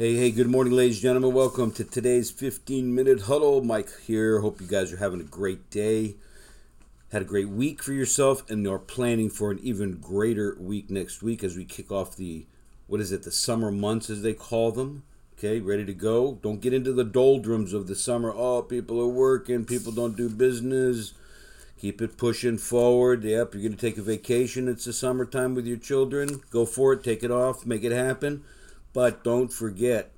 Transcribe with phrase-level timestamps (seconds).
[0.00, 1.34] Hey, hey, good morning, ladies and gentlemen.
[1.34, 3.62] Welcome to today's 15 minute huddle.
[3.62, 4.40] Mike here.
[4.40, 6.14] Hope you guys are having a great day.
[7.12, 11.22] Had a great week for yourself and are planning for an even greater week next
[11.22, 12.46] week as we kick off the,
[12.86, 15.02] what is it, the summer months as they call them.
[15.34, 16.38] Okay, ready to go.
[16.40, 18.32] Don't get into the doldrums of the summer.
[18.34, 21.12] Oh, people are working, people don't do business.
[21.78, 23.22] Keep it pushing forward.
[23.22, 24.66] Yep, you're going to take a vacation.
[24.66, 26.40] It's the summertime with your children.
[26.48, 28.44] Go for it, take it off, make it happen
[28.92, 30.12] but don't forget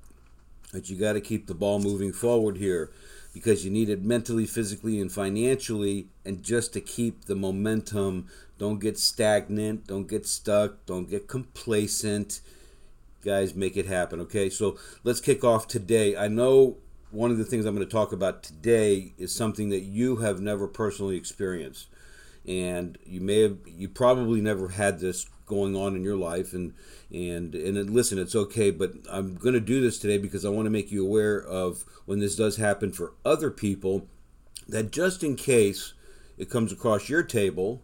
[0.71, 2.91] that you got to keep the ball moving forward here
[3.33, 8.27] because you need it mentally, physically, and financially, and just to keep the momentum.
[8.59, 12.41] Don't get stagnant, don't get stuck, don't get complacent.
[13.23, 14.49] Guys, make it happen, okay?
[14.49, 16.15] So let's kick off today.
[16.15, 16.77] I know
[17.09, 20.39] one of the things I'm going to talk about today is something that you have
[20.39, 21.87] never personally experienced.
[22.45, 26.73] And you may have, you probably never had this going on in your life and
[27.11, 30.65] and and listen it's okay but i'm going to do this today because i want
[30.65, 34.07] to make you aware of when this does happen for other people
[34.67, 35.93] that just in case
[36.37, 37.83] it comes across your table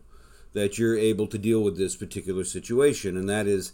[0.54, 3.72] that you're able to deal with this particular situation and that is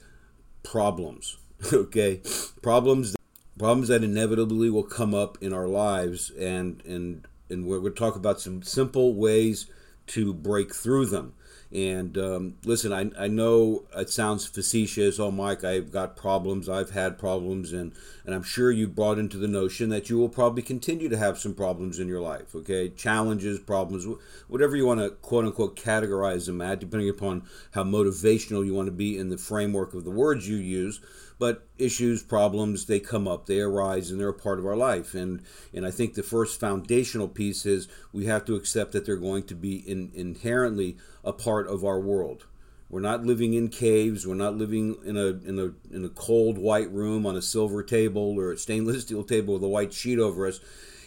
[0.63, 1.37] problems
[1.73, 2.21] okay?
[2.61, 3.15] Problems
[3.57, 7.99] problems that inevitably will come up in our lives and and and we're going to
[7.99, 9.67] talk about some simple ways
[10.07, 11.33] to break through them
[11.75, 15.19] and um, listen, I, I know it sounds facetious.
[15.19, 16.69] Oh, Mike, I've got problems.
[16.69, 17.73] I've had problems.
[17.73, 17.91] And,
[18.25, 21.37] and I'm sure you brought into the notion that you will probably continue to have
[21.37, 22.87] some problems in your life, okay?
[22.87, 24.07] Challenges, problems,
[24.47, 28.87] whatever you want to quote unquote categorize them at, depending upon how motivational you want
[28.87, 31.01] to be in the framework of the words you use
[31.37, 35.13] but issues, problems, they come up, they arise, and they're a part of our life.
[35.13, 35.41] And
[35.73, 39.43] and I think the first foundational piece is we have to accept that they're going
[39.43, 42.45] to be in, inherently a part of our world.
[42.89, 44.25] We're not living in caves.
[44.25, 47.83] We're not living in a in a in a cold white room on a silver
[47.83, 50.59] table or a stainless steel table with a white sheet over us.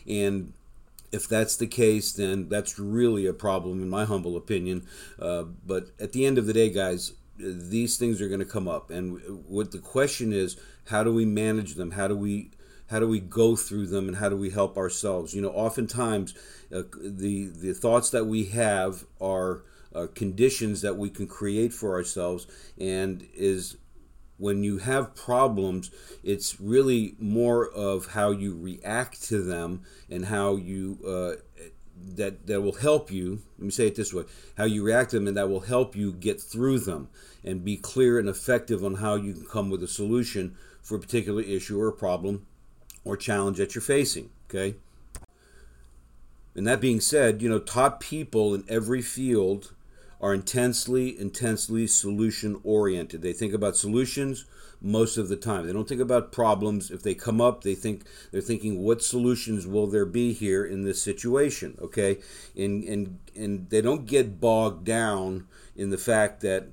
[0.06, 0.52] And
[1.12, 4.86] if that's the case, then that's really a problem, in my humble opinion.
[5.19, 8.69] Uh, but at the end of the day, guys, these things are going to come
[8.69, 8.91] up.
[8.91, 10.56] And what the question is
[10.88, 11.93] how do we manage them?
[11.93, 12.50] How do we
[12.91, 14.09] how do we go through them?
[14.09, 15.34] And how do we help ourselves?
[15.34, 16.34] You know oftentimes
[16.75, 19.62] uh, the the thoughts that we have are
[19.94, 22.47] uh, conditions that we can create for ourselves.
[22.78, 23.77] And is
[24.37, 25.91] when you have problems
[26.22, 31.62] it's really more of how you react to them and how you uh,
[32.16, 34.25] that that will help you let me say it this way
[34.56, 37.09] how you react to them and that will help you get through them
[37.44, 41.00] and be clear and effective on how you can come with a solution for a
[41.00, 42.47] particular issue or problem
[43.04, 44.76] or challenge that you're facing okay?
[46.54, 49.72] And that being said you know top people in every field
[50.20, 54.44] are intensely intensely solution oriented they think about solutions
[54.80, 55.66] most of the time.
[55.66, 56.90] They don't think about problems.
[56.90, 60.84] If they come up, they think they're thinking, what solutions will there be here in
[60.84, 61.76] this situation?
[61.80, 62.18] Okay,
[62.56, 65.46] and and and they don't get bogged down
[65.76, 66.64] in the fact that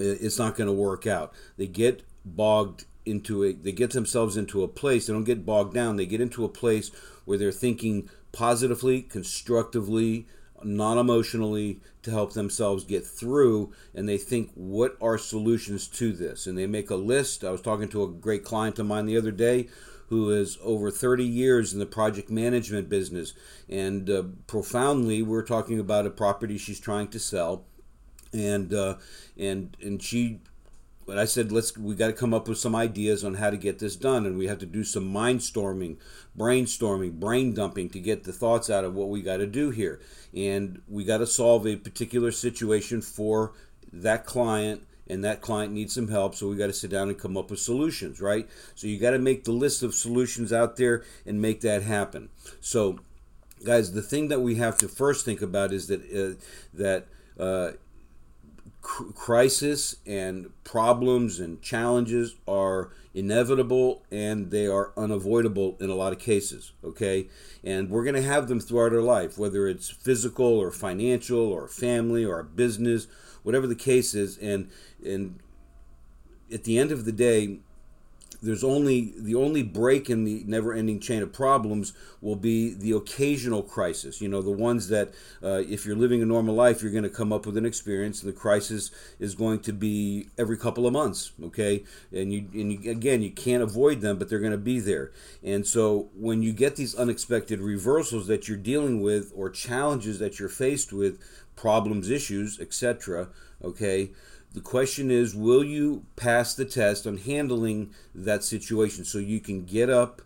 [0.00, 1.32] uh, it's not going to work out.
[1.56, 5.74] They get bogged into a they get themselves into a place they don't get bogged
[5.74, 6.90] down they get into a place
[7.26, 10.26] where they're thinking positively constructively
[10.64, 16.46] non emotionally to help themselves get through and they think what are solutions to this?
[16.46, 17.44] And they make a list.
[17.44, 19.68] I was talking to a great client of mine the other day
[20.08, 23.32] who is over 30 years in the project management business
[23.68, 27.64] and uh, profoundly we're talking about a property she's trying to sell
[28.32, 28.96] and uh,
[29.38, 30.40] and and she
[31.06, 33.56] but I said, let's we got to come up with some ideas on how to
[33.56, 35.98] get this done, and we have to do some mind storming,
[36.36, 40.00] brainstorming, brain dumping to get the thoughts out of what we got to do here,
[40.34, 43.52] and we got to solve a particular situation for
[43.92, 47.18] that client, and that client needs some help, so we got to sit down and
[47.18, 48.48] come up with solutions, right?
[48.74, 52.30] So you got to make the list of solutions out there and make that happen.
[52.60, 53.00] So,
[53.64, 56.42] guys, the thing that we have to first think about is that uh,
[56.72, 57.06] that
[57.38, 57.72] uh,
[58.84, 66.18] crisis and problems and challenges are inevitable and they are unavoidable in a lot of
[66.18, 67.26] cases okay?
[67.64, 71.66] And we're going to have them throughout our life whether it's physical or financial or
[71.66, 73.06] family or business
[73.42, 74.36] whatever the case is.
[74.38, 74.70] And
[75.04, 75.38] and
[76.52, 77.60] at the end of the day
[78.44, 83.62] there's only the only break in the never-ending chain of problems will be the occasional
[83.62, 84.20] crisis.
[84.20, 87.10] You know, the ones that uh, if you're living a normal life, you're going to
[87.10, 88.22] come up with an experience.
[88.22, 91.32] and The crisis is going to be every couple of months.
[91.42, 94.78] Okay, and you and you, again, you can't avoid them, but they're going to be
[94.78, 95.10] there.
[95.42, 100.38] And so when you get these unexpected reversals that you're dealing with or challenges that
[100.38, 101.18] you're faced with,
[101.56, 103.28] problems, issues, etc.
[103.62, 104.10] Okay
[104.54, 109.64] the question is, will you pass the test on handling that situation so you can
[109.64, 110.22] get up,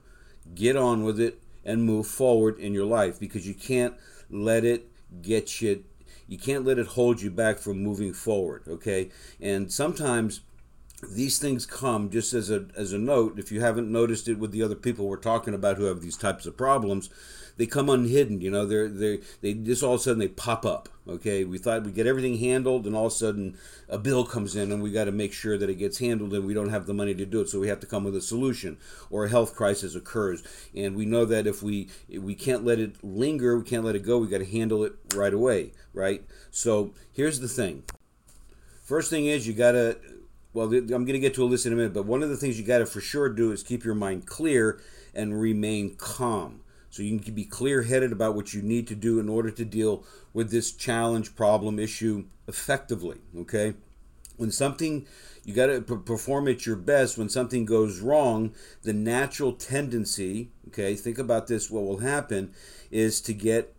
[0.54, 3.18] get on with it, and move forward in your life?
[3.18, 3.94] Because you can't
[4.30, 4.92] let it
[5.22, 5.82] get you,
[6.28, 9.08] you can't let it hold you back from moving forward, okay?
[9.40, 10.42] And sometimes
[11.10, 14.50] these things come just as a as a note if you haven't noticed it with
[14.50, 17.08] the other people we're talking about who have these types of problems
[17.58, 20.64] they come unhidden you know they're they they just all of a sudden they pop
[20.64, 21.44] up okay?
[21.44, 23.56] We thought we'd get everything handled and all of a sudden
[23.88, 26.44] a bill comes in and we got to make sure that it gets handled and
[26.44, 28.20] we don't have the money to do it so we have to come with a
[28.20, 28.76] solution
[29.10, 30.42] or a health crisis occurs.
[30.74, 34.04] And we know that if we we can't let it linger we can't let it
[34.04, 36.22] go we got to handle it right away right?
[36.50, 37.84] So here's the thing.
[38.82, 39.98] First thing is you got to
[40.54, 42.36] well, I'm going to get to a list in a minute, but one of the
[42.36, 44.80] things you got to for sure do is keep your mind clear
[45.14, 46.62] and remain calm.
[46.90, 49.64] So you can be clear headed about what you need to do in order to
[49.64, 53.18] deal with this challenge, problem, issue effectively.
[53.36, 53.74] Okay?
[54.36, 55.06] When something,
[55.44, 57.18] you got to perform at your best.
[57.18, 58.52] When something goes wrong,
[58.82, 62.52] the natural tendency, okay, think about this, what will happen
[62.90, 63.74] is to get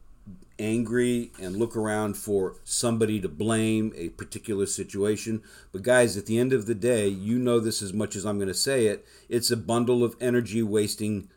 [0.60, 5.42] angry and look around for somebody to blame a particular situation.
[5.72, 8.38] But, guys, at the end of the day, you know this as much as I'm
[8.38, 9.06] going to say it.
[9.30, 11.30] It's a bundle of energy wasting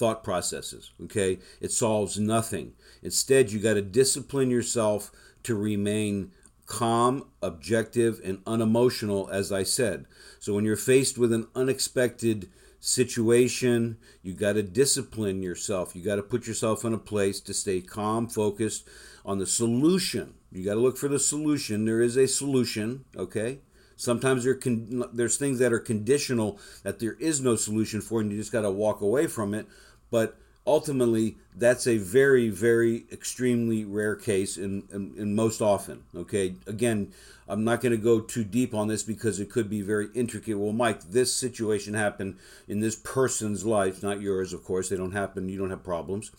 [0.00, 1.38] thought processes, okay?
[1.60, 2.72] It solves nothing.
[3.02, 5.12] Instead, you got to discipline yourself
[5.44, 6.32] to remain
[6.66, 10.06] calm, objective, and unemotional, as I said.
[10.38, 12.48] So, when you're faced with an unexpected
[12.80, 13.98] situation.
[14.22, 15.94] You got to discipline yourself.
[15.94, 18.88] You got to put yourself in a place to stay calm, focused
[19.24, 20.34] on the solution.
[20.50, 21.84] You got to look for the solution.
[21.84, 23.60] There is a solution, okay?
[23.96, 24.58] Sometimes there
[25.12, 28.62] there's things that are conditional that there is no solution for, and you just got
[28.62, 29.66] to walk away from it.
[30.10, 30.36] But
[30.66, 34.84] ultimately that's a very very extremely rare case and,
[35.34, 36.54] most often okay?
[36.66, 37.12] Again
[37.48, 40.58] i'm not going to go too deep on this because it could be very intricate.
[40.58, 42.36] Well mike this situation happened
[42.68, 44.90] in this person's life not yours of course.
[44.90, 45.48] They don't happen.
[45.48, 46.30] You don't have problems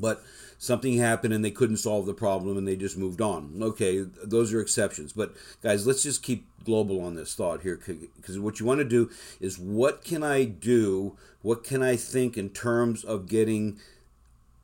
[0.00, 0.22] but
[0.58, 4.52] something happened and they couldn't solve the problem and they just moved on okay those
[4.52, 7.80] are exceptions but guys let's just keep global on this thought here
[8.16, 9.10] because what you want to do
[9.40, 11.16] is what can I do?
[11.40, 13.78] What can I think in terms of getting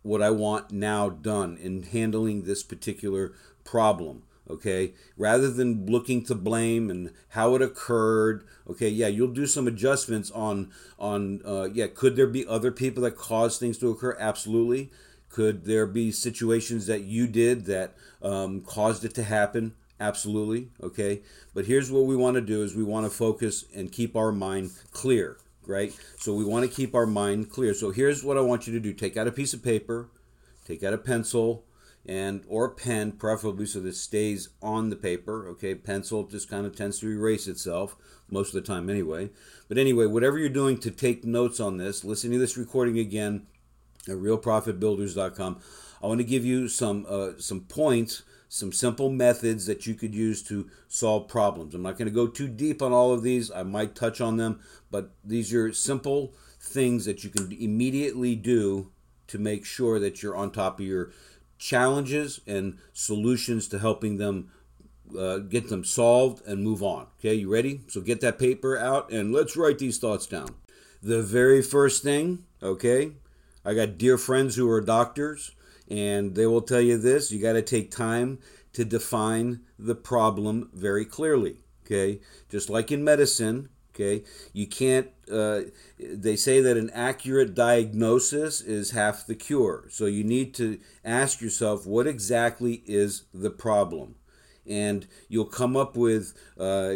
[0.02, 3.32] what I want now done in handling this particular
[3.64, 4.24] problem?
[4.50, 9.66] okay rather than looking to blame and how it occurred okay yeah you'll do some
[9.66, 14.14] adjustments on on uh, yeah could there be other people that caused things to occur
[14.20, 14.90] absolutely
[15.34, 20.70] could there be situations that you did that um, caused it to happen Absolutely.
[20.82, 21.22] Okay.
[21.54, 24.32] But here's what we want to do is we want to focus and keep our
[24.32, 25.96] mind clear, right?
[26.18, 27.74] So we want to keep our mind clear.
[27.74, 28.92] So here's what I want you to do.
[28.92, 30.10] Take out a piece of paper,
[30.66, 31.64] take out a pencil,
[32.06, 35.48] and or pen, preferably so this stays on the paper.
[35.48, 37.96] Okay, pencil just kind of tends to erase itself
[38.28, 39.30] most of the time anyway.
[39.68, 43.46] But anyway, whatever you're doing to take notes on this, listen to this recording again
[44.08, 45.60] at realprofitbuilders.com.
[46.02, 48.22] I want to give you some uh, some points
[48.54, 51.74] some simple methods that you could use to solve problems.
[51.74, 53.50] I'm not going to go too deep on all of these.
[53.50, 54.60] I might touch on them,
[54.92, 58.92] but these are simple things that you can immediately do
[59.26, 61.10] to make sure that you're on top of your
[61.58, 64.52] challenges and solutions to helping them
[65.18, 67.08] uh, get them solved and move on.
[67.18, 67.80] Okay, you ready?
[67.88, 70.54] So get that paper out and let's write these thoughts down.
[71.02, 73.14] The very first thing, okay,
[73.64, 75.52] I got dear friends who are doctors
[75.88, 78.38] and they will tell you this you got to take time
[78.72, 81.58] to define the problem very clearly.
[81.84, 82.20] Okay.
[82.48, 85.62] Just like in medicine, okay, you can't, uh,
[85.98, 89.84] they say that an accurate diagnosis is half the cure.
[89.90, 94.16] So you need to ask yourself what exactly is the problem?
[94.66, 96.94] And you'll come up with, uh,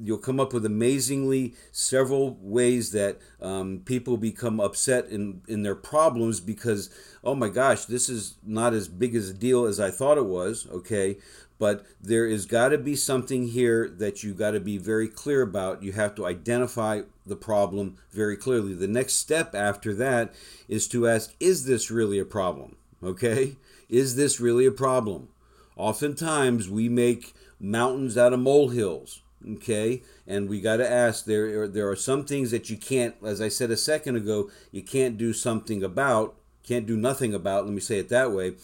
[0.00, 5.74] you'll come up with amazingly several ways that um, people become upset in, in their
[5.74, 6.90] problems because
[7.24, 10.26] oh my gosh this is not as big as a deal as i thought it
[10.26, 11.16] was okay?
[11.58, 15.40] But there is got to be something here that you got to be very clear
[15.40, 15.82] about.
[15.82, 18.74] You have to identify the problem very clearly.
[18.74, 20.34] The next step after that
[20.68, 23.56] is to ask is this really a problem okay?
[23.88, 25.28] Is this really a problem?
[25.76, 29.22] Oftentimes we make mountains out of molehills
[29.54, 30.02] okay?
[30.26, 33.40] And we got to ask there are, there are some things that you can't as
[33.40, 36.34] i said a second ago you can't do something about
[36.66, 38.54] can't do nothing about let me say it that way.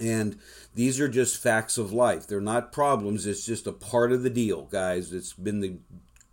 [0.00, 0.38] And
[0.74, 2.26] these are just facts of life.
[2.26, 5.12] They're not problems it's just a part of the deal guys.
[5.12, 5.76] It's been the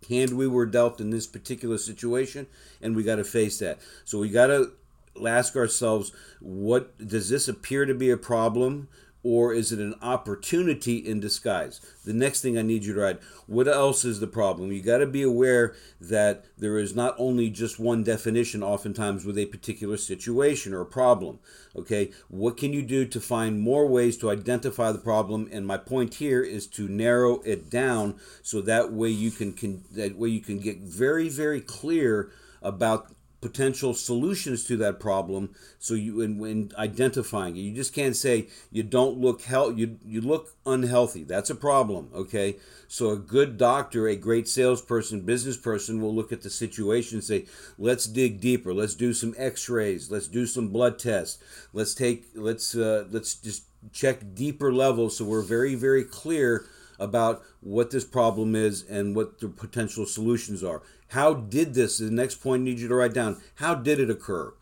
[0.08, 2.46] hand we were dealt in this particular situation
[2.80, 3.78] and we got to face that.
[4.04, 4.72] So we got to
[5.26, 8.88] ask ourselves what does this appear to be a problem
[9.22, 11.80] or is it an opportunity in disguise?
[12.04, 14.72] The next thing I need you to write what else is the problem?
[14.72, 19.36] You got to be aware that there is not only just one definition, oftentimes, with
[19.36, 21.40] a particular situation or problem.
[21.74, 25.48] Okay, what can you do to find more ways to identify the problem?
[25.52, 29.82] And my point here is to narrow it down so that way you can, can
[29.92, 32.30] that way you can get very, very clear
[32.62, 37.60] about potential solutions to that problem so you in, in identifying it.
[37.60, 41.24] You just can't say you don't look health you you look unhealthy.
[41.24, 42.56] That's a problem okay?
[42.88, 47.24] So a good doctor a great salesperson business person will look at the situation and
[47.24, 47.46] say
[47.78, 48.74] let's dig deeper.
[48.74, 50.10] Let's do some x-rays.
[50.10, 51.42] Let's do some blood tests.
[51.72, 56.66] Let's take let's uh, let's just check deeper levels so we're very very clear
[57.00, 60.82] about what this problem is and what the potential solutions are.
[61.08, 64.10] How did this, the next point I need you to write down, how did it
[64.10, 64.52] occur?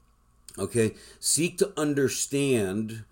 [0.58, 3.04] Okay, seek to understand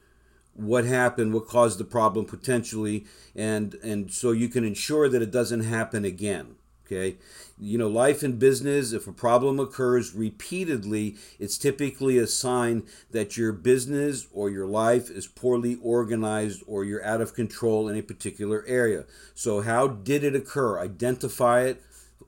[0.55, 3.05] what happened, what caused the problem potentially,
[3.35, 6.57] and and so you can ensure that it doesn't happen again.
[6.87, 7.17] Okay.
[7.59, 13.37] You know, life and business, if a problem occurs repeatedly, it's typically a sign that
[13.37, 18.03] your business or your life is poorly organized or you're out of control in a
[18.03, 19.05] particular area.
[19.35, 20.79] So, how did it occur?
[20.79, 21.83] Identify it,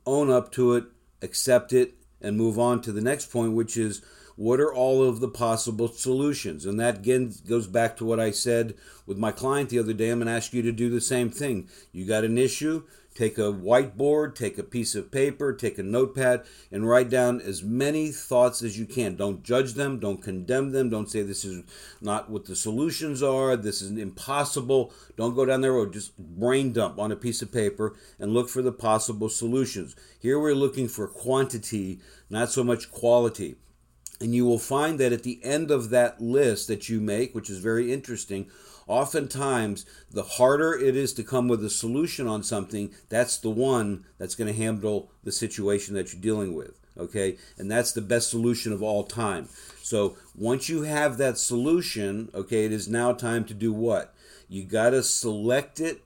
[0.05, 0.87] own up to it,
[1.23, 4.03] accept it, and move on to the next point, which is
[4.38, 6.65] what are all of the possible solutions?
[6.65, 8.75] And that again goes back to what I said
[9.05, 10.11] with my client the other day.
[10.11, 11.69] I'm going to ask you to do the same thing.
[11.93, 12.85] You got an issue,
[13.18, 17.64] Take a whiteboard, take a piece of paper, take a notepad, and write down as
[17.64, 19.16] many thoughts as you can.
[19.16, 21.64] Don't judge them, don't condemn them, don't say this is
[22.00, 24.92] not what the solutions are, this is impossible.
[25.16, 28.48] Don't go down there or just brain dump on a piece of paper and look
[28.48, 29.96] for the possible solutions.
[30.20, 31.98] Here we're looking for quantity,
[32.30, 33.56] not so much quality.
[34.20, 37.48] And you will find that at the end of that list that you make, which
[37.48, 38.50] is very interesting,
[38.88, 44.04] oftentimes the harder it is to come with a solution on something, that's the one
[44.18, 46.78] that's going to handle the situation that you're dealing with.
[46.98, 49.48] Okay, and that's the best solution of all time.
[49.82, 54.12] So once you have that solution, okay, it is now time to do what?
[54.48, 56.02] You got to select it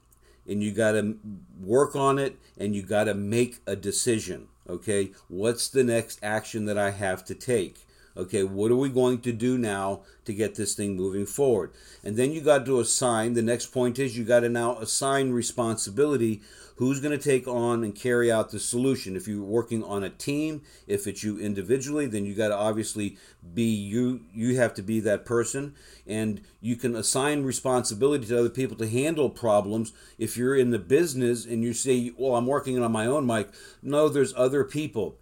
[0.46, 1.16] and you got to
[1.58, 4.48] work on it and you got to make a decision.
[4.68, 7.86] Okay, what's the next action that I have to take?
[8.14, 11.72] Okay, what are we going to do now to get this thing moving forward?
[12.04, 15.30] And then you got to assign, the next point is you got to now assign
[15.30, 16.42] responsibility.
[16.76, 19.16] Who's going to take on and carry out the solution?
[19.16, 23.16] If you're working on a team, if it's you individually, then you got to obviously
[23.54, 24.22] be you.
[24.34, 25.74] You have to be that person,
[26.06, 29.92] and you can assign responsibility to other people to handle problems.
[30.18, 33.50] If you're in the business and you say, "Well, I'm working on my own," Mike.
[33.82, 35.18] No, there's other people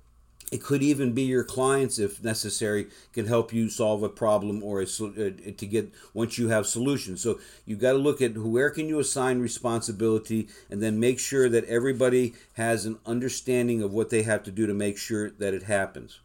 [0.50, 4.80] it could even be your clients, if necessary, can help you solve a problem or
[4.80, 7.20] a, uh, to get once you have solutions.
[7.20, 11.48] So you've got to look at where can you assign responsibility, and then make sure
[11.48, 15.54] that everybody has an understanding of what they have to do to make sure that
[15.54, 16.18] it happens.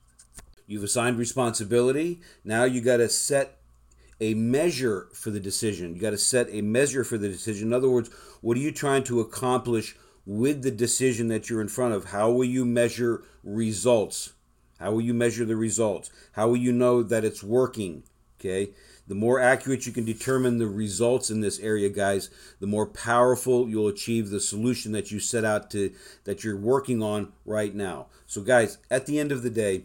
[0.68, 2.20] You've assigned responsibility.
[2.44, 3.58] Now you got to set
[4.20, 5.94] a measure for the decision.
[5.94, 7.68] You got to set a measure for the decision.
[7.68, 8.10] In other words,
[8.42, 12.06] what are you trying to accomplish with the decision that you're in front of.
[12.06, 14.34] How will you measure results?
[14.80, 16.10] How will you measure the results?
[16.34, 18.04] How will you know that it's working?
[18.40, 18.72] Okay.
[19.08, 23.70] The more accurate you can determine the results in this area, guys, the more powerful
[23.70, 28.08] you'll achieve the solution that you set out to, that you're working on right now.
[28.26, 29.84] So, guys, at the end of the day,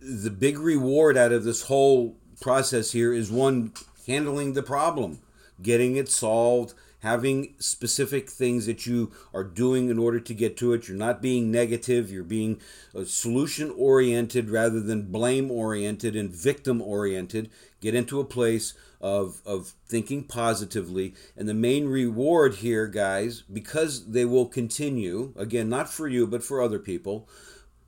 [0.00, 3.74] the big reward out of this whole process here is one,
[4.06, 5.20] handling the problem,
[5.60, 10.72] getting it solved, having specific things that you are doing in order to get to
[10.72, 10.88] it.
[10.88, 12.60] You're not being negative, you're being
[12.94, 17.50] uh, solution oriented rather than blame oriented and victim oriented.
[17.80, 21.14] Get into a place of, of thinking positively.
[21.36, 26.42] And the main reward here, guys, because they will continue, again, not for you, but
[26.42, 27.28] for other people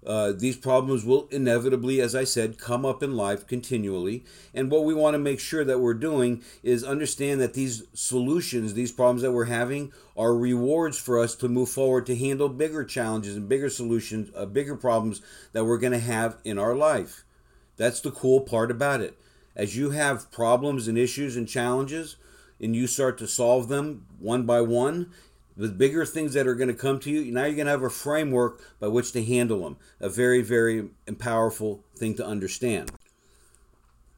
[0.05, 4.25] uh, these problems will inevitably, as I said, come up in life continually.
[4.53, 8.75] And what we want to make sure that we're doing is understand that these solutions,
[8.75, 12.85] these problems that we're having, are rewards for us to move forward to handle bigger
[12.85, 17.25] challenges and bigger solutions, uh, bigger problems that we're going to have in our life.
[17.77, 19.19] That's the cool part about it.
[19.55, 22.17] As you have problems and issues and challenges,
[22.61, 25.11] and you start to solve them one by one,
[25.69, 27.83] the bigger things that are going to come to you, now you're going to have
[27.83, 29.77] a framework by which to handle them.
[30.01, 30.89] A very, very
[31.19, 32.91] powerful thing to understand.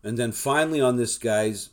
[0.02, 1.70] And then finally, on this, guys,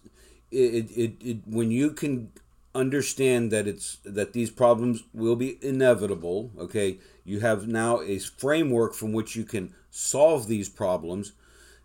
[0.52, 2.32] it, it, it, when you can
[2.74, 8.94] understand that it's that these problems will be inevitable, okay, you have now a framework
[8.94, 11.34] from which you can solve these problems.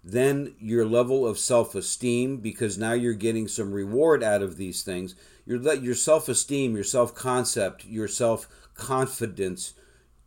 [0.07, 5.17] then your level of self-esteem because now you're getting some reward out of these things
[5.47, 9.75] your your self-esteem your self-concept your self-confidence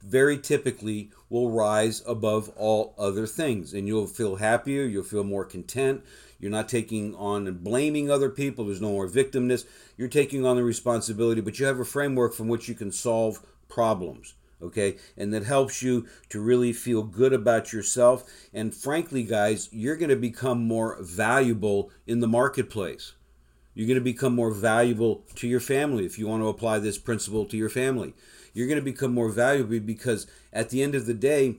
[0.01, 3.73] very typically will rise above all other things.
[3.73, 6.03] And you'll feel happier you'll feel more content.
[6.39, 8.65] You're not taking on and blaming other people.
[8.65, 9.65] There's no more victimness.
[9.97, 13.45] You're taking on the responsibility but you have a framework from which you can solve
[13.67, 14.97] problems okay?
[15.15, 18.29] And that helps you to really feel good about yourself.
[18.53, 23.13] And frankly guys you're going to become more valuable in the marketplace
[23.73, 26.97] you're going to become more valuable to your family if you want to apply this
[26.97, 28.13] principle to your family
[28.53, 31.55] you're going to become more valuable because at the end of the day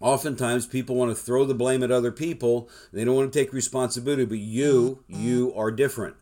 [0.00, 3.52] oftentimes people want to throw the blame at other people they don't want to take
[3.52, 5.22] responsibility but you mm-hmm.
[5.22, 6.16] you are different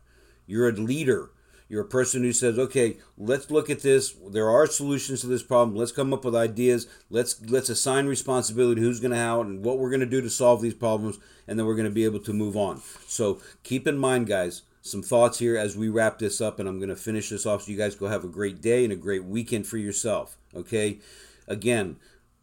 [0.45, 1.29] you're a leader
[1.73, 4.13] you're a person who says, "Okay, let's look at this.
[4.29, 5.75] There are solutions to this problem.
[5.75, 6.85] Let's come up with ideas.
[7.09, 10.29] Let's let's assign responsibility who's going to how and what we're going to do to
[10.29, 13.87] solve these problems, and then we're going to be able to move on." So keep
[13.87, 16.95] in mind, guys, some thoughts here as we wrap this up, and I'm going to
[16.95, 19.65] finish this off so you guys go have a great day and a great weekend
[19.65, 20.37] for yourself.
[20.55, 20.99] Okay,
[21.47, 21.95] again,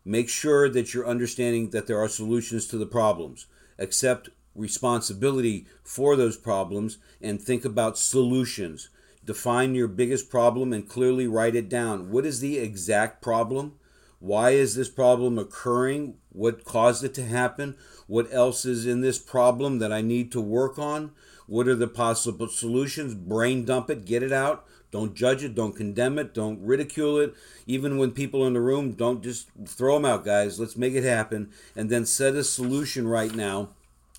[0.05, 3.47] make sure that you're understanding that there are solutions to the problems.
[3.79, 8.89] Accept responsibility for those problems and think about solutions
[9.25, 12.11] define your biggest problem and clearly write it down.
[12.11, 13.75] What is the exact problem?
[14.19, 16.17] Why is this problem occurring?
[16.31, 17.77] What caused it to happen?
[18.07, 21.13] What else is in this problem that I need to work on?
[21.50, 23.12] What are the possible solutions?
[23.12, 24.64] Brain dump it, get it out.
[24.92, 27.35] Don't judge it, don't condemn it, don't ridicule it.
[27.66, 30.61] Even when people in the room, don't just throw them out, guys.
[30.61, 31.50] Let's make it happen.
[31.75, 33.71] And then set a solution right now.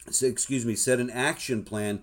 [0.08, 2.02] Excuse me, set an action plan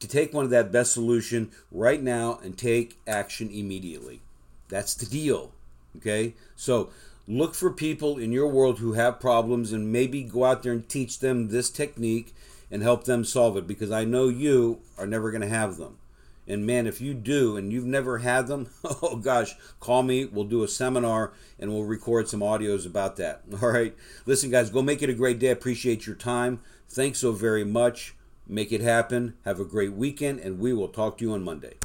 [0.00, 4.22] to take one of that best solution right now and take action immediately.
[4.68, 5.52] That's the deal.
[5.98, 6.34] Okay?
[6.56, 6.90] So
[7.28, 10.88] look for people in your world who have problems and maybe go out there and
[10.88, 12.34] teach them this technique
[12.70, 15.98] and help them solve it because I know you are never going to have them.
[16.46, 20.24] And man, if you do and you've never had them, oh gosh, call me.
[20.24, 23.42] We'll do a seminar and we'll record some audios about that.
[23.62, 23.94] All right.
[24.24, 25.48] Listen, guys, go make it a great day.
[25.48, 26.60] Appreciate your time.
[26.88, 28.14] Thanks so very much.
[28.46, 29.34] Make it happen.
[29.44, 31.78] Have a great weekend, and we will talk to you on Monday.